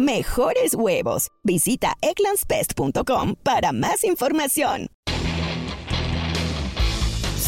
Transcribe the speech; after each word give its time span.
mejores 0.00 0.74
huevos. 0.74 1.28
Visita 1.44 1.94
egglandsbest.com 2.00 3.36
para 3.42 3.72
más 3.72 4.04
información. 4.04 4.88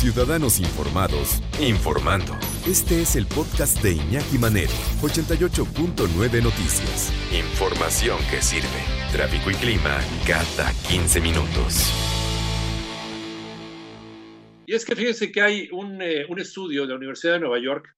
Ciudadanos 0.03 0.59
informados, 0.59 1.41
informando. 1.61 2.37
Este 2.67 3.03
es 3.03 3.15
el 3.15 3.25
podcast 3.25 3.81
de 3.83 3.93
Iñaki 3.93 4.37
Manero, 4.37 4.73
88.9 5.01 6.43
Noticias. 6.43 7.13
Información 7.33 8.19
que 8.29 8.43
sirve. 8.43 8.67
Tráfico 9.13 9.53
y 9.53 9.55
clima 9.55 10.01
cada 10.27 10.73
15 10.89 11.21
minutos. 11.21 11.93
Y 14.67 14.75
es 14.75 14.85
que 14.85 14.97
fíjense 14.97 15.31
que 15.31 15.41
hay 15.41 15.69
un, 15.71 16.03
eh, 16.03 16.27
un 16.29 16.41
estudio 16.41 16.83
de 16.83 16.89
la 16.89 16.97
Universidad 16.97 17.35
de 17.35 17.41
Nueva 17.41 17.61
York 17.61 17.95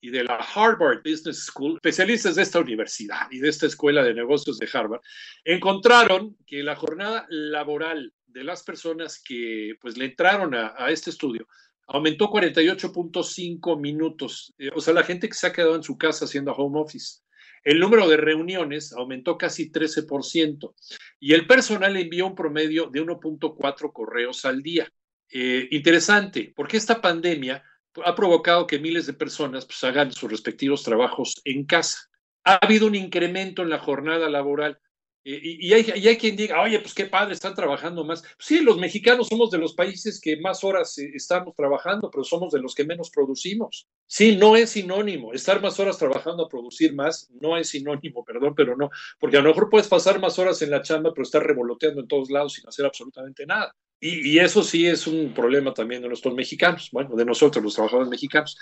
y 0.00 0.10
de 0.10 0.24
la 0.24 0.36
Harvard 0.36 1.02
Business 1.04 1.46
School, 1.46 1.74
especialistas 1.76 2.36
de 2.36 2.42
esta 2.42 2.60
universidad 2.60 3.26
y 3.30 3.40
de 3.40 3.48
esta 3.48 3.66
escuela 3.66 4.02
de 4.02 4.14
negocios 4.14 4.58
de 4.58 4.68
Harvard, 4.72 5.00
encontraron 5.44 6.36
que 6.46 6.62
la 6.62 6.76
jornada 6.76 7.26
laboral 7.28 8.12
de 8.26 8.44
las 8.44 8.62
personas 8.62 9.20
que 9.22 9.74
pues 9.80 9.96
le 9.96 10.06
entraron 10.06 10.54
a, 10.54 10.90
este 10.90 11.10
estudio 11.10 11.48
aumentó 11.86 12.28
48.5 12.28 13.80
minutos. 13.80 14.54
Eh, 14.58 14.70
o 14.74 14.80
sea, 14.80 14.94
la 14.94 15.02
gente 15.02 15.28
que 15.28 15.34
se 15.34 15.46
ha 15.46 15.52
quedado 15.52 15.74
en 15.74 15.82
su 15.82 15.96
casa 15.96 16.26
haciendo 16.26 16.52
home 16.52 16.80
office. 16.80 17.20
El 17.64 17.80
número 17.80 18.06
de 18.08 18.16
reuniones 18.16 18.92
aumentó 18.92 19.36
casi 19.36 19.72
13% 19.72 20.74
y 21.18 21.32
el 21.32 21.46
personal 21.46 21.96
envió 21.96 22.26
un 22.26 22.34
promedio 22.34 22.86
de 22.86 23.02
1.4 23.02 23.92
correos 23.92 24.44
al 24.44 24.62
día. 24.62 24.92
Eh, 25.30 25.68
interesante, 25.72 26.52
porque 26.56 26.76
esta 26.76 27.00
pandemia 27.00 27.62
ha 28.04 28.14
provocado 28.14 28.66
que 28.66 28.78
miles 28.78 29.06
de 29.06 29.12
personas 29.12 29.64
pues, 29.66 29.82
hagan 29.84 30.12
sus 30.12 30.30
respectivos 30.30 30.82
trabajos 30.82 31.40
en 31.44 31.64
casa. 31.64 31.98
Ha 32.44 32.56
habido 32.56 32.86
un 32.86 32.94
incremento 32.94 33.62
en 33.62 33.70
la 33.70 33.78
jornada 33.78 34.28
laboral. 34.28 34.80
Eh, 35.24 35.40
y, 35.42 35.72
hay, 35.74 36.16
quien 36.16 36.36
diga, 36.36 36.62
oye, 36.62 36.78
pues 36.80 36.94
qué 36.94 37.04
padre, 37.04 37.34
están 37.34 37.54
trabajando 37.54 38.04
más. 38.04 38.24
sí, 38.38 38.60
los 38.60 38.78
mexicanos 38.78 39.28
somos 39.28 39.50
de 39.50 39.58
los 39.58 39.74
países 39.74 40.20
que 40.20 40.38
más 40.40 40.64
horas 40.64 40.96
eh, 40.98 41.10
estamos 41.14 41.54
trabajando, 41.54 42.10
pero 42.10 42.24
somos 42.24 42.52
de 42.52 42.60
los 42.60 42.74
que 42.74 42.84
menos 42.84 43.10
producimos. 43.10 43.88
Sí, 44.06 44.36
no 44.36 44.56
es 44.56 44.70
sinónimo. 44.70 45.34
Estar 45.34 45.60
más 45.60 45.78
horas 45.80 45.98
trabajando 45.98 46.44
a 46.44 46.48
producir 46.48 46.94
más 46.94 47.28
no 47.40 47.58
es 47.58 47.68
sinónimo, 47.68 48.24
perdón, 48.24 48.54
pero 48.56 48.76
no. 48.76 48.90
Porque 49.18 49.36
a 49.36 49.42
lo 49.42 49.50
mejor 49.50 49.68
puedes 49.68 49.88
pasar 49.88 50.18
más 50.18 50.38
horas 50.38 50.62
en 50.62 50.70
la 50.70 50.82
chamba, 50.82 51.12
pero 51.12 51.24
estar 51.24 51.44
revoloteando 51.44 52.00
en 52.00 52.08
todos 52.08 52.30
lados 52.30 52.54
sin 52.54 52.66
hacer 52.66 52.86
absolutamente 52.86 53.44
nada. 53.44 53.74
Y, 54.00 54.30
y, 54.30 54.38
eso 54.38 54.62
sí 54.62 54.86
es 54.86 55.06
un 55.06 55.34
problema 55.34 55.74
también 55.74 56.02
de 56.02 56.08
nuestros 56.08 56.34
mexicanos, 56.34 56.88
bueno, 56.92 57.16
de 57.16 57.24
nosotros, 57.24 57.64
los 57.64 57.74
trabajadores 57.74 58.08
mexicanos. 58.08 58.56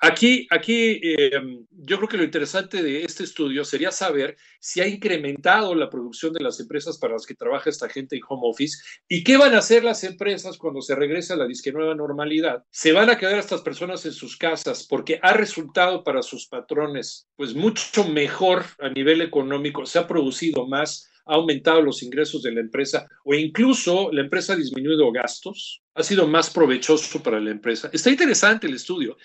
Aquí, 0.00 0.46
aquí 0.50 1.00
eh, 1.02 1.30
yo 1.70 1.96
creo 1.96 2.08
que 2.08 2.16
lo 2.16 2.24
interesante 2.24 2.82
de 2.82 3.04
este 3.04 3.24
estudio 3.24 3.64
sería 3.64 3.90
saber 3.90 4.36
si 4.60 4.80
ha 4.80 4.86
incrementado 4.86 5.74
la 5.74 5.88
producción 5.88 6.32
de 6.32 6.42
las 6.42 6.60
empresas 6.60 6.98
para 6.98 7.14
las 7.14 7.24
que 7.24 7.34
trabaja 7.34 7.70
esta 7.70 7.88
gente 7.88 8.16
en 8.16 8.22
home 8.28 8.42
office 8.44 8.78
y 9.08 9.24
qué 9.24 9.36
van 9.36 9.54
a 9.54 9.58
hacer 9.58 9.82
las 9.84 10.04
empresas 10.04 10.58
cuando 10.58 10.82
se 10.82 10.94
regrese 10.94 11.32
a 11.32 11.36
la 11.36 11.46
disque 11.46 11.72
nueva 11.72 11.94
normalidad. 11.94 12.64
¿Se 12.70 12.92
van 12.92 13.08
a 13.08 13.16
quedar 13.16 13.38
estas 13.38 13.62
personas 13.62 14.04
en 14.04 14.12
sus 14.12 14.36
casas 14.36 14.86
porque 14.86 15.18
ha 15.22 15.32
resultado 15.32 16.04
para 16.04 16.22
sus 16.22 16.46
patrones 16.46 17.26
pues 17.36 17.54
mucho 17.54 18.06
mejor 18.08 18.64
a 18.80 18.90
nivel 18.90 19.22
económico, 19.22 19.86
se 19.86 19.98
ha 19.98 20.06
producido 20.06 20.66
más? 20.66 21.10
ha 21.26 21.36
aumentado 21.36 21.80
los 21.80 22.02
ingresos 22.02 22.42
de 22.42 22.52
la 22.52 22.60
empresa 22.60 23.06
o 23.24 23.34
incluso 23.34 24.10
la 24.12 24.20
empresa 24.20 24.52
ha 24.52 24.56
disminuido 24.56 25.10
gastos, 25.10 25.82
ha 25.94 26.02
sido 26.02 26.26
más 26.26 26.50
provechoso 26.50 27.22
para 27.22 27.40
la 27.40 27.50
empresa. 27.50 27.88
Está 27.92 28.10
interesante 28.10 28.66
el 28.66 28.74
estudio. 28.74 29.16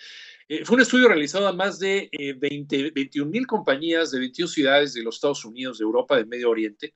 Eh, 0.52 0.66
fue 0.66 0.78
un 0.78 0.82
estudio 0.82 1.08
realizado 1.08 1.48
a 1.48 1.54
más 1.54 1.78
de 1.78 2.10
eh, 2.12 2.34
20, 2.34 2.90
21 2.90 3.30
mil 3.30 3.46
compañías 3.46 4.10
de 4.10 4.18
21 4.18 4.48
ciudades 4.48 4.96
de 4.96 5.04
los 5.04 5.16
Estados 5.16 5.46
Unidos, 5.46 5.78
de 5.78 5.84
Europa, 5.84 6.18
de 6.18 6.26
Medio 6.26 6.50
Oriente, 6.50 6.96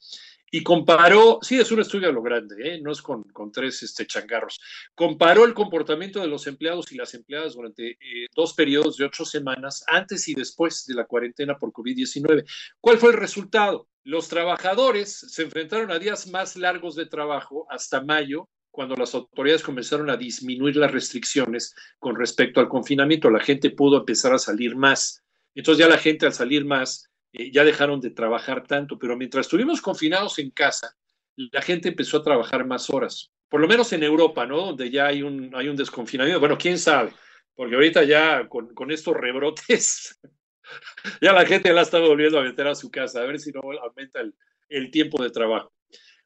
y 0.50 0.64
comparó, 0.64 1.38
sí, 1.44 1.60
es 1.60 1.72
un 1.72 1.80
estudio 1.80 2.10
a 2.10 2.12
lo 2.12 2.24
grande, 2.24 2.56
¿eh? 2.64 2.82
no 2.82 2.92
es 2.92 3.04
con, 3.04 3.22
con 3.26 3.52
tres 3.52 3.84
este, 3.84 4.08
changarros, 4.08 4.60
comparó 4.96 5.46
el 5.46 5.54
comportamiento 5.54 6.20
de 6.20 6.28
los 6.28 6.48
empleados 6.48 6.92
y 6.92 6.96
las 6.96 7.14
empleadas 7.14 7.54
durante 7.54 7.92
eh, 7.92 8.28
dos 8.36 8.56
periodos 8.56 8.98
de 8.98 9.06
ocho 9.06 9.24
semanas, 9.24 9.84
antes 9.88 10.28
y 10.28 10.34
después 10.34 10.88
de 10.88 10.96
la 10.96 11.06
cuarentena 11.06 11.58
por 11.58 11.72
COVID-19. 11.72 12.46
¿Cuál 12.82 12.98
fue 12.98 13.12
el 13.12 13.18
resultado? 13.18 13.88
Los 14.04 14.30
trabajadores 14.30 15.12
se 15.12 15.44
enfrentaron 15.44 15.92
a 15.92 16.00
días 16.00 16.26
más 16.28 16.56
largos 16.56 16.96
de 16.96 17.06
trabajo 17.06 17.68
hasta 17.70 18.02
mayo, 18.02 18.50
cuando 18.74 18.96
las 18.96 19.14
autoridades 19.14 19.62
comenzaron 19.62 20.10
a 20.10 20.18
disminuir 20.18 20.78
las 20.78 20.92
restricciones 20.92 21.76
con 22.00 22.16
respecto 22.16 22.60
al 22.60 22.68
confinamiento. 22.68 23.30
La 23.30 23.40
gente 23.40 23.70
pudo 23.70 24.00
empezar 24.00 24.34
a 24.34 24.40
salir 24.40 24.76
más. 24.76 25.24
Entonces 25.54 25.86
ya 25.86 25.88
la 25.88 26.00
gente 26.00 26.26
al 26.26 26.34
salir 26.34 26.66
más 26.66 27.08
eh, 27.34 27.52
ya 27.52 27.64
dejaron 27.64 28.02
de 28.02 28.10
trabajar 28.10 28.66
tanto, 28.66 28.98
pero 28.98 29.16
mientras 29.16 29.46
estuvimos 29.46 29.80
confinados 29.80 30.40
en 30.40 30.50
casa, 30.50 30.98
la 31.36 31.62
gente 31.62 31.90
empezó 31.90 32.18
a 32.18 32.24
trabajar 32.24 32.66
más 32.66 32.90
horas. 32.90 33.32
Por 33.48 33.62
lo 33.62 33.68
menos 33.68 33.94
en 33.94 34.02
Europa, 34.02 34.48
¿no? 34.48 34.66
Donde 34.66 34.90
ya 34.90 35.06
hay 35.06 35.22
un, 35.22 35.52
hay 35.54 35.68
un 35.68 35.76
desconfinamiento. 35.76 36.40
Bueno, 36.40 36.58
quién 36.58 36.80
sabe, 36.80 37.14
porque 37.54 37.76
ahorita 37.76 38.04
ya 38.06 38.50
con, 38.50 38.74
con 38.74 38.90
estos 38.90 39.16
rebrotes 39.16 40.20
ya 41.22 41.32
la 41.32 41.46
gente 41.46 41.72
la 41.72 41.84
está 41.84 42.00
volviendo 42.00 42.40
a 42.40 42.44
meter 42.44 42.66
a 42.66 42.74
su 42.74 42.90
casa, 42.90 43.22
a 43.22 43.26
ver 43.26 43.40
si 43.40 43.52
no 43.52 43.62
aumenta 43.84 44.20
el, 44.20 44.34
el, 44.70 44.90
tiempo 44.90 45.22
de 45.22 45.30
trabajo. 45.30 45.72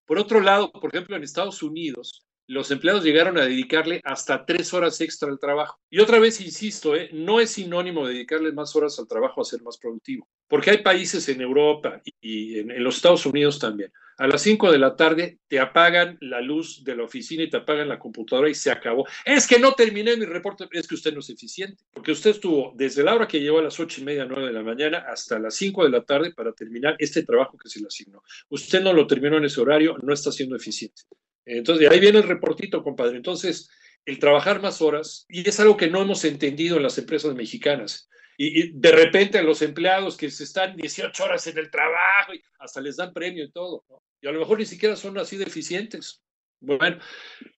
Por 0.06 0.18
otro 0.18 0.40
lado, 0.40 0.72
por 0.72 0.96
ejemplo, 0.96 1.18
en 1.18 1.24
Estados 1.24 1.62
Unidos, 1.62 2.27
los 2.48 2.72
empleados 2.72 3.04
llegaron 3.04 3.38
a 3.38 3.46
dedicarle 3.46 4.02
hasta 4.04 4.46
tres 4.46 4.74
horas 4.74 5.00
extra 5.02 5.30
al 5.30 5.40
trabajo. 5.40 5.80
Y 5.90 6.00
otra 6.00 6.20
vez 6.20 6.40
insisto, 6.40 6.96
¿eh? 6.96 7.10
no 7.12 7.40
es 7.40 7.52
sinónimo 7.52 8.08
de 8.08 8.14
dedicarle 8.14 8.54
más 8.54 8.76
horas 8.76 8.98
al 9.00 9.08
trabajo 9.08 9.42
a 9.42 9.46
ser 9.46 9.62
más 9.62 9.78
productivo, 9.78 10.28
porque 10.48 10.72
hay 10.72 10.78
países 10.78 11.28
en 11.30 11.42
Europa 11.42 12.02
y 12.22 12.60
en, 12.60 12.84
los 12.84 12.96
Estados 12.96 13.26
Unidos 13.26 13.60
también. 13.60 13.92
A 14.18 14.26
las 14.28 14.42
5 14.42 14.72
de 14.72 14.80
la 14.80 14.96
tarde 14.96 15.38
te 15.48 15.60
apagan 15.60 16.18
la 16.22 16.42
luz 16.42 16.84
de 16.84 16.96
la 16.96 17.04
oficina 17.04 17.44
y 17.44 17.50
te 17.50 17.58
apagan 17.58 17.88
la 17.88 18.00
computadora 18.00 18.50
y 18.50 18.56
se 18.56 18.72
acabó. 18.72 19.06
Es 19.24 19.46
que 19.46 19.60
no 19.60 19.74
terminé 19.74 20.18
mi 20.18 20.26
reporte, 20.26 20.68
es 20.72 20.88
que 20.88 20.96
usted 20.96 21.14
no 21.14 21.20
es 21.20 21.30
eficiente, 21.30 21.84
porque 21.94 22.14
usted 22.14 22.32
estuvo 22.32 22.74
desde 22.76 23.04
la 23.04 23.14
hora 23.14 23.28
que 23.28 23.40
llegó 23.40 23.60
a 23.60 23.64
las 23.64 23.80
ocho 23.80 24.02
y 24.02 24.06
media, 24.06 24.26
nueve 24.26 24.48
de 24.48 24.54
la 24.54 24.64
mañana 24.64 25.06
hasta 25.08 25.38
las 25.38 25.54
5 25.56 25.84
de 25.84 25.90
la 25.92 26.04
tarde 26.04 26.34
para 26.34 26.54
terminar 26.54 26.96
este 26.98 27.24
trabajo 27.24 27.58
que 27.58 27.70
se 27.70 27.80
le 27.80 27.88
asignó. 27.88 28.24
Usted 28.50 28.82
no 28.82 28.94
lo 28.94 29.06
terminó 29.06 29.38
en 29.38 29.46
ese 29.46 29.62
horario, 29.62 29.98
no 30.02 30.14
está 30.14 30.32
siendo 30.32 30.56
eficiente. 30.56 31.04
Entonces, 31.48 31.88
de 31.88 31.94
ahí 31.94 32.00
viene 32.00 32.20
el 32.20 32.28
reportito, 32.28 32.84
compadre. 32.84 33.18
Entonces, 33.18 33.70
el 34.06 34.20
trabajar 34.20 34.62
más 34.62 34.82
horas, 34.82 35.26
y 35.30 35.48
es 35.48 35.60
algo 35.60 35.78
que 35.78 35.90
no 35.90 36.02
hemos 36.02 36.24
entendido 36.26 36.78
en 36.78 36.84
las 36.84 36.98
empresas 36.98 37.34
mexicanas. 37.36 38.10
Y, 38.38 38.72
de 38.72 38.92
repente 38.92 39.38
a 39.38 39.44
los 39.44 39.62
empleados 39.62 40.16
que 40.16 40.30
se 40.30 40.44
están 40.44 40.76
18 40.76 41.24
horas 41.24 41.48
en 41.48 41.58
el 41.58 41.72
trabajo, 41.72 42.34
y 42.34 42.42
hasta 42.60 42.82
les 42.82 42.98
dan 42.98 43.14
premio 43.14 43.44
y 43.44 43.52
todo, 43.52 43.84
¿no? 43.90 44.02
y 44.22 44.28
a 44.28 44.32
lo 44.32 44.40
mejor 44.40 44.60
ni 44.60 44.66
siquiera 44.66 44.96
son 44.96 45.18
así 45.18 45.38
de 45.38 45.46
eficientes. 45.46 46.22
Bueno, 46.60 46.98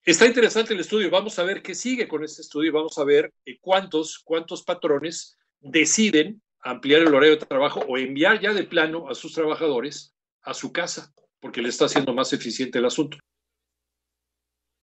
está 0.04 0.26
interesante 0.26 0.74
el 0.74 0.80
estudio, 0.80 1.10
vamos 1.10 1.38
a 1.38 1.44
ver 1.44 1.62
qué 1.62 1.74
sigue 1.74 2.06
con 2.06 2.22
este 2.22 2.42
estudio, 2.42 2.72
vamos 2.72 2.98
a 2.98 3.04
ver 3.04 3.32
eh, 3.46 3.58
cuántos, 3.60 4.18
cuántos 4.18 4.62
patrones 4.62 5.38
deciden 5.60 6.42
ampliar 6.60 7.00
el 7.00 7.14
horario 7.14 7.36
de 7.36 7.46
trabajo 7.46 7.80
o 7.88 7.96
enviar 7.96 8.40
ya 8.40 8.52
de 8.52 8.64
plano 8.64 9.08
a 9.08 9.14
sus 9.14 9.32
trabajadores 9.32 10.14
a 10.42 10.52
su 10.52 10.72
casa 10.72 11.12
porque 11.40 11.62
le 11.62 11.70
está 11.70 11.86
haciendo 11.86 12.12
más 12.12 12.32
eficiente 12.32 12.78
el 12.78 12.84
asunto. 12.84 13.16